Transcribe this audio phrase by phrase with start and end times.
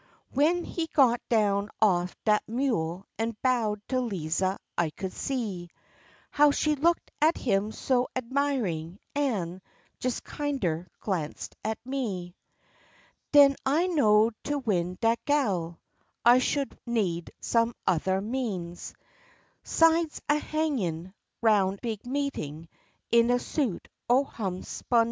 [0.33, 5.69] W'en he got down off dat mule an' bowed to Liza I could see
[6.31, 9.61] How she looked at him so 'dmirin', an'
[10.01, 12.35] jes kinder glanced at me.
[13.31, 15.79] Den I know'd to win dat gal,
[16.25, 18.95] I sho would need some othah means
[19.63, 21.13] 'Sides a hangin'
[21.43, 22.69] 'round big meetin'
[23.11, 24.83] in a suit o' homespun jeans.